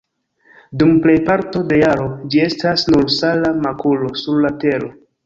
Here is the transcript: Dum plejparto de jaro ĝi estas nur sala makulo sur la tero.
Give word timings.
Dum 0.83 0.93
plejparto 1.01 1.61
de 1.71 1.77
jaro 1.81 2.07
ĝi 2.35 2.41
estas 2.45 2.87
nur 2.95 3.05
sala 3.17 3.53
makulo 3.67 4.11
sur 4.23 4.41
la 4.49 4.53
tero. 4.65 4.91